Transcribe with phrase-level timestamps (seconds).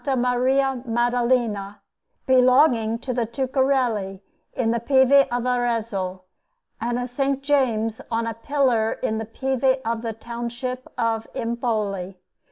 [0.17, 1.79] Maria Maddalena,
[2.25, 6.23] belonging to the Tuccerelli, in the Pieve of Arezzo,
[6.81, 7.21] and a S.
[7.41, 12.17] James on a pillar in the Pieve of the township of Empoli.